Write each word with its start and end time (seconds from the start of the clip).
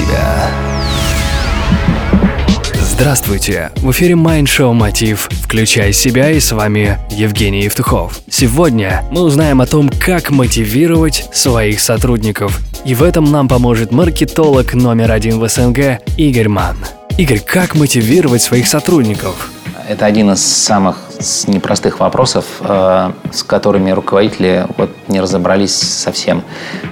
себя». 0.00 0.50
Здравствуйте! 2.74 3.70
В 3.76 3.90
эфире 3.92 4.12
Mind 4.12 4.44
Show 4.44 4.72
Мотив. 4.74 5.28
Включай 5.30 5.92
себя 5.92 6.30
и 6.30 6.38
с 6.38 6.52
вами 6.52 6.98
Евгений 7.10 7.62
Евтухов. 7.62 8.20
Сегодня 8.28 9.02
мы 9.10 9.22
узнаем 9.22 9.62
о 9.62 9.66
том, 9.66 9.88
как 9.88 10.30
мотивировать 10.30 11.26
своих 11.32 11.80
сотрудников. 11.80 12.60
И 12.84 12.94
в 12.94 13.02
этом 13.02 13.30
нам 13.30 13.48
поможет 13.48 13.90
маркетолог 13.90 14.74
номер 14.74 15.12
один 15.12 15.38
в 15.38 15.48
СНГ 15.48 16.02
Игорь 16.18 16.48
Ман. 16.48 16.76
Игорь, 17.16 17.40
как 17.40 17.74
мотивировать 17.74 18.42
своих 18.42 18.68
сотрудников? 18.68 19.50
Это 19.90 20.06
один 20.06 20.30
из 20.30 20.40
самых 20.40 20.98
непростых 21.48 21.98
вопросов, 21.98 22.44
э, 22.60 23.10
с 23.32 23.42
которыми 23.42 23.90
руководители 23.90 24.64
вот 24.76 24.90
не 25.08 25.20
разобрались 25.20 25.74
совсем. 25.74 26.44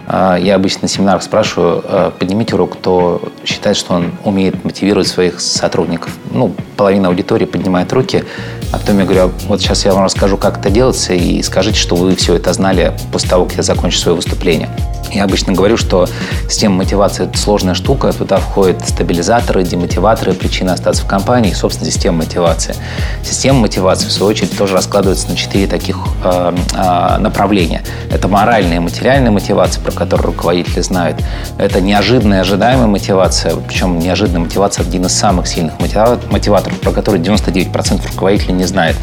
Э, 0.08 0.36
я 0.40 0.56
обычно 0.56 0.80
на 0.82 0.88
семинарах 0.88 1.22
спрашиваю, 1.22 1.84
э, 1.84 2.10
поднимите 2.18 2.56
руку, 2.56 2.76
кто 2.76 3.22
считает, 3.44 3.76
что 3.76 3.94
он 3.94 4.14
умеет 4.24 4.64
мотивировать 4.64 5.06
своих 5.06 5.38
сотрудников. 5.38 6.10
Ну, 6.32 6.52
половина 6.76 7.06
аудитории 7.06 7.44
поднимает 7.44 7.92
руки, 7.92 8.24
а 8.72 8.78
потом 8.78 8.98
я 8.98 9.04
говорю, 9.04 9.30
вот 9.46 9.60
сейчас 9.60 9.84
я 9.84 9.94
вам 9.94 10.02
расскажу, 10.02 10.36
как 10.36 10.58
это 10.58 10.68
делается, 10.68 11.14
и 11.14 11.40
скажите, 11.42 11.78
что 11.78 11.94
вы 11.94 12.16
все 12.16 12.34
это 12.34 12.52
знали 12.52 12.96
после 13.12 13.30
того, 13.30 13.44
как 13.44 13.58
я 13.58 13.62
закончу 13.62 13.98
свое 13.98 14.16
выступление. 14.16 14.68
Я 15.12 15.24
обычно 15.24 15.52
говорю, 15.52 15.76
что 15.76 16.08
система 16.48 16.76
мотивации– 16.76 17.24
это 17.28 17.38
сложная 17.38 17.74
штука. 17.74 18.12
Туда 18.12 18.38
входят 18.38 18.86
стабилизаторы, 18.88 19.64
демотиваторы, 19.64 20.32
причины 20.32 20.70
остаться 20.70 21.02
в 21.02 21.06
компании 21.06 21.52
собственно, 21.58 21.90
система 21.90 22.18
мотивации. 22.18 22.74
Система 23.22 23.60
мотивации, 23.60 24.06
в 24.06 24.12
свою 24.12 24.30
очередь, 24.30 24.56
тоже 24.56 24.74
раскладывается 24.74 25.28
на 25.28 25.36
четыре 25.36 25.66
таких 25.66 25.98
э, 26.24 26.54
э, 26.74 27.18
направления. 27.18 27.82
Это 28.10 28.28
моральная 28.28 28.76
и 28.76 28.80
материальная 28.80 29.30
мотивация, 29.30 29.82
про 29.82 29.92
которую 29.92 30.28
руководители 30.28 30.80
знают. 30.80 31.22
Это 31.58 31.80
неожиданная 31.80 32.40
ожидаемая 32.40 32.86
мотивация, 32.86 33.54
причем 33.56 33.98
неожиданная 33.98 34.40
мотивация– 34.40 34.86
один 34.88 35.06
из 35.06 35.12
самых 35.12 35.46
сильных 35.46 35.74
мотиваторов, 35.80 36.78
про 36.80 36.92
который 36.92 37.20
99% 37.20 38.06
руководителей 38.12 38.54
не 38.54 38.64
знает. 38.64 38.96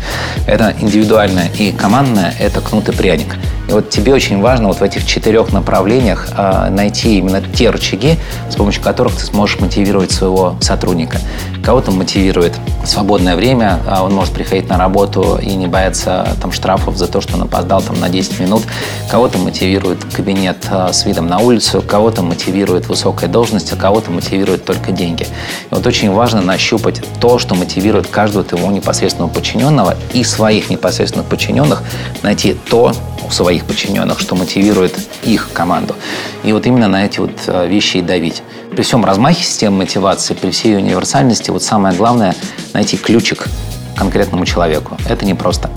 Это 0.47 0.73
индивидуальная 0.79 1.49
и 1.59 1.71
командная– 1.71 2.33
это 2.39 2.61
кнут 2.61 2.89
и 2.89 2.91
пряник. 2.91 3.35
И 3.67 3.71
вот 3.71 3.89
тебе 3.89 4.13
очень 4.13 4.41
важно 4.41 4.67
вот 4.67 4.77
в 4.77 4.83
этих 4.83 5.05
четырех 5.05 5.51
направлениях 5.51 6.27
э, 6.37 6.69
найти 6.69 7.17
именно 7.17 7.41
те 7.41 7.69
рычаги, 7.69 8.17
с 8.49 8.55
помощью 8.55 8.83
которых 8.83 9.15
ты 9.15 9.25
сможешь 9.25 9.59
мотивировать 9.59 10.11
своего 10.11 10.55
сотрудника. 10.61 11.19
Кого-то 11.63 11.91
мотивирует 11.91 12.53
свободное 12.85 13.35
время, 13.35 13.79
а 13.87 14.03
он 14.03 14.13
может 14.13 14.33
приходить 14.33 14.69
на 14.69 14.77
работу 14.77 15.39
и 15.41 15.55
не 15.55 15.67
бояться 15.67 16.27
там, 16.41 16.51
штрафов 16.51 16.97
за 16.97 17.07
то, 17.07 17.21
что 17.21 17.35
он 17.35 17.43
опоздал 17.43 17.81
там, 17.81 17.99
на 17.99 18.09
10 18.09 18.39
минут. 18.39 18.63
Кого-то 19.09 19.39
мотивирует 19.39 20.03
кабинет 20.05 20.57
с 20.91 21.05
видом 21.05 21.27
на 21.27 21.39
улицу, 21.39 21.81
кого-то 21.81 22.21
мотивирует 22.21 22.87
высокая 22.87 23.29
должность, 23.29 23.73
а 23.73 23.75
кого-то 23.75 24.11
мотивирует 24.11 24.65
только 24.65 24.91
деньги. 24.91 25.23
И 25.23 25.73
вот 25.73 25.85
очень 25.87 26.11
важно 26.11 26.41
нащупать 26.41 27.01
то, 27.19 27.39
что 27.39 27.55
мотивирует 27.55 28.07
каждого 28.07 28.43
твоего 28.43 28.71
непосредственного 28.71 29.31
подчиненного 29.31 29.95
и 30.13 30.23
своих 30.23 30.69
непосредственных 30.69 31.27
подчиненных 31.27 31.83
найти 32.21 32.55
то, 32.69 32.93
своих 33.35 33.65
подчиненных, 33.65 34.19
что 34.19 34.35
мотивирует 34.35 34.97
их 35.23 35.49
команду. 35.53 35.95
И 36.43 36.53
вот 36.53 36.65
именно 36.65 36.87
на 36.87 37.05
эти 37.05 37.19
вот 37.19 37.31
э, 37.47 37.67
вещи 37.67 37.97
и 37.97 38.01
давить. 38.01 38.41
При 38.71 38.81
всем 38.81 39.03
размахе 39.05 39.43
системы 39.43 39.77
мотивации, 39.79 40.33
при 40.33 40.51
всей 40.51 40.77
универсальности, 40.77 41.51
вот 41.51 41.61
самое 41.63 41.95
главное– 41.95 42.35
найти 42.73 42.97
ключик 42.97 43.47
конкретному 43.95 44.45
человеку. 44.45 44.97
Это 45.07 45.25
непросто 45.25 45.69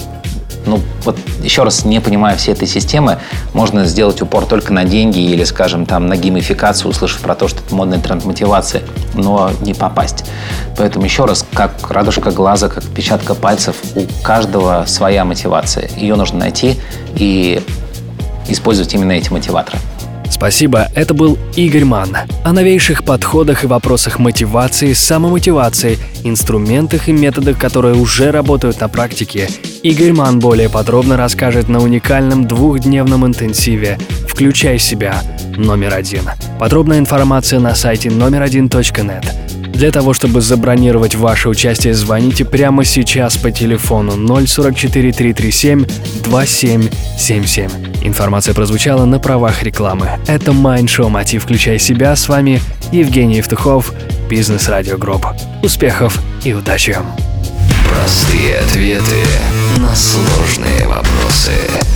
ну, 0.68 0.80
вот 1.04 1.18
еще 1.42 1.64
раз, 1.64 1.84
не 1.84 2.00
понимая 2.00 2.36
всей 2.36 2.52
этой 2.52 2.68
системы, 2.68 3.18
можно 3.54 3.84
сделать 3.84 4.20
упор 4.22 4.46
только 4.46 4.72
на 4.72 4.84
деньги 4.84 5.18
или, 5.18 5.44
скажем, 5.44 5.86
там, 5.86 6.06
на 6.06 6.16
геймификацию, 6.16 6.90
услышав 6.90 7.20
про 7.20 7.34
то, 7.34 7.48
что 7.48 7.60
это 7.60 7.74
модный 7.74 7.98
тренд 7.98 8.24
мотивации, 8.24 8.82
но 9.14 9.50
не 9.60 9.74
попасть. 9.74 10.24
Поэтому 10.76 11.04
еще 11.04 11.24
раз, 11.24 11.44
как 11.52 11.90
радужка 11.90 12.30
глаза, 12.30 12.68
как 12.68 12.84
печатка 12.84 13.34
пальцев, 13.34 13.76
у 13.94 14.04
каждого 14.22 14.84
своя 14.86 15.24
мотивация. 15.24 15.88
Ее 15.96 16.14
нужно 16.16 16.38
найти 16.38 16.78
и 17.16 17.60
использовать 18.48 18.94
именно 18.94 19.12
эти 19.12 19.30
мотиваторы. 19.30 19.78
Спасибо, 20.30 20.88
это 20.94 21.14
был 21.14 21.36
Игорь 21.56 21.84
Ман. 21.84 22.16
О 22.44 22.52
новейших 22.52 23.02
подходах 23.04 23.64
и 23.64 23.66
вопросах 23.66 24.18
мотивации, 24.18 24.92
самомотивации, 24.92 25.98
инструментах 26.22 27.08
и 27.08 27.12
методах, 27.12 27.58
которые 27.58 27.96
уже 27.96 28.30
работают 28.30 28.80
на 28.80 28.88
практике, 28.88 29.48
Игорь 29.82 30.12
Ман 30.12 30.40
более 30.40 30.68
подробно 30.68 31.16
расскажет 31.16 31.68
на 31.68 31.80
уникальном 31.80 32.48
двухдневном 32.48 33.24
интенсиве 33.26 33.96
«Включай 34.26 34.78
себя» 34.78 35.22
номер 35.56 35.94
один. 35.94 36.22
Подробная 36.58 36.98
информация 36.98 37.60
на 37.60 37.74
сайте 37.76 38.10
номер 38.10 38.42
один 38.42 38.64
.нет. 38.64 39.24
Для 39.68 39.92
того, 39.92 40.14
чтобы 40.14 40.40
забронировать 40.40 41.14
ваше 41.14 41.48
участие, 41.48 41.94
звоните 41.94 42.44
прямо 42.44 42.84
сейчас 42.84 43.36
по 43.36 43.52
телефону 43.52 44.12
044 44.46 45.12
337 45.12 45.84
2777. 46.24 47.70
Информация 48.02 48.54
прозвучала 48.54 49.04
на 49.04 49.20
правах 49.20 49.62
рекламы. 49.62 50.10
Это 50.26 50.50
Mind 50.50 50.86
Show 50.86 51.08
«Мотив. 51.08 51.44
Включай 51.44 51.78
себя». 51.78 52.16
С 52.16 52.28
вами 52.28 52.60
Евгений 52.90 53.36
Евтухов, 53.36 53.92
Бизнес 54.28 54.68
Радио 54.68 54.98
Групп. 54.98 55.26
Успехов 55.62 56.20
и 56.42 56.52
удачи! 56.52 56.96
Простые 57.88 58.58
ответы 58.58 59.24
сложные 59.98 60.86
вопросы. 60.86 61.87